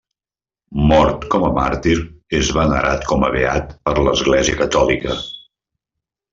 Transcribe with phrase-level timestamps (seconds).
[0.91, 1.93] Mort com a màrtir,
[2.39, 5.23] és venerat com a beat per l'Església Catòlica.